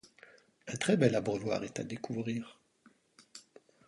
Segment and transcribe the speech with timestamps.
[0.67, 2.59] Un très bel abreuvoir est à découvrir.